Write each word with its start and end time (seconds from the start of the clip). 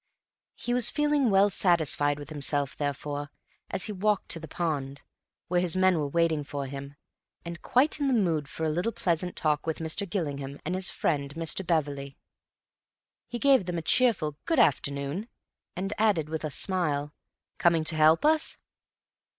He 0.55 0.73
was 0.73 0.89
feeling 0.89 1.29
well 1.29 1.51
satisfied 1.51 2.17
with 2.17 2.29
himself, 2.31 2.75
therefore, 2.75 3.29
as 3.69 3.83
he 3.83 3.91
walked 3.91 4.29
to 4.29 4.39
the 4.39 4.47
pond, 4.47 5.03
where 5.47 5.61
his 5.61 5.75
men 5.75 5.99
were 5.99 6.07
waiting 6.07 6.43
for 6.43 6.65
him, 6.65 6.95
and 7.45 7.61
quite 7.61 7.99
in 7.99 8.07
the 8.07 8.13
mood 8.15 8.47
for 8.49 8.63
a 8.65 8.71
little 8.71 8.93
pleasant 8.93 9.35
talk 9.35 9.67
with 9.67 9.77
Mr. 9.77 10.09
Gillingham 10.09 10.59
and 10.65 10.73
his 10.73 10.89
friend, 10.89 11.35
Mr. 11.35 11.63
Beverley. 11.63 12.17
He 13.27 13.37
gave 13.37 13.65
them 13.67 13.77
a 13.77 13.83
cheerful 13.83 14.39
"Good 14.45 14.57
afternoon," 14.59 15.27
and 15.75 15.93
added 15.99 16.29
with 16.29 16.43
a 16.43 16.49
smile, 16.49 17.13
"Coming 17.59 17.83
to 17.83 17.95
help 17.95 18.25
us?" 18.25 18.57